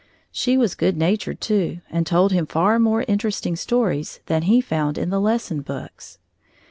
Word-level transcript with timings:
She 0.31 0.57
was 0.57 0.73
good 0.73 0.97
natured 0.97 1.39
too 1.39 1.81
and 1.91 2.07
told 2.07 2.31
him 2.31 2.47
far 2.47 2.79
more 2.79 3.05
interesting 3.07 3.55
stories 3.55 4.19
than 4.25 4.41
he 4.41 4.59
found 4.59 4.97
in 4.97 5.11
the 5.11 5.21
lesson 5.21 5.61
books. 5.61 6.17